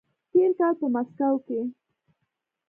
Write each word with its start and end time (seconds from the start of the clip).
تېر 0.31 0.51
کال 0.57 0.73
په 0.79 0.87
مسکو 0.95 1.29
کې 1.45 1.59